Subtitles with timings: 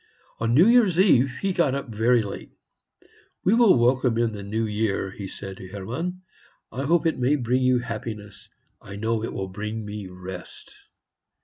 [0.39, 2.49] On New Year's Eve he got up very late.
[3.43, 6.23] "We will welcome in the New Year," he said to Hermann.
[6.71, 8.49] "I hope it may bring you happiness;
[8.81, 10.73] I know it will bring me rest."